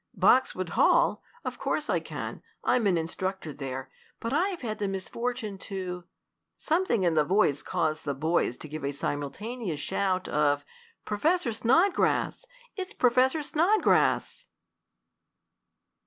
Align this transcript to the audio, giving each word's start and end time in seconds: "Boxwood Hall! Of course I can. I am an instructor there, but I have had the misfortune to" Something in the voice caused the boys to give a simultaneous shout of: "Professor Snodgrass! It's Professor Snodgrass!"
"Boxwood 0.15 0.69
Hall! 0.69 1.21
Of 1.45 1.59
course 1.59 1.87
I 1.87 1.99
can. 1.99 2.41
I 2.63 2.75
am 2.77 2.87
an 2.87 2.97
instructor 2.97 3.53
there, 3.53 3.91
but 4.19 4.33
I 4.33 4.47
have 4.49 4.61
had 4.61 4.79
the 4.79 4.87
misfortune 4.87 5.59
to" 5.69 6.05
Something 6.57 7.03
in 7.03 7.13
the 7.13 7.23
voice 7.23 7.61
caused 7.61 8.03
the 8.03 8.15
boys 8.15 8.57
to 8.57 8.67
give 8.67 8.83
a 8.83 8.93
simultaneous 8.93 9.79
shout 9.79 10.27
of: 10.27 10.65
"Professor 11.05 11.53
Snodgrass! 11.53 12.47
It's 12.75 12.93
Professor 12.95 13.43
Snodgrass!" 13.43 14.47